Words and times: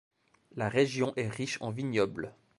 La 0.55 0.67
région 0.67 1.13
est 1.15 1.29
riche 1.29 1.61
en 1.61 1.69
vignobles. 1.69 2.33